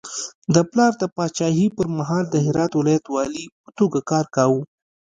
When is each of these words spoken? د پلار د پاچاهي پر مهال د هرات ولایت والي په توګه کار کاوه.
د 0.55 0.57
پلار 0.71 0.91
د 1.01 1.03
پاچاهي 1.15 1.67
پر 1.77 1.87
مهال 1.97 2.25
د 2.29 2.35
هرات 2.45 2.71
ولایت 2.75 3.05
والي 3.09 3.45
په 3.63 3.69
توګه 3.79 3.99
کار 4.11 4.25
کاوه. 4.35 4.61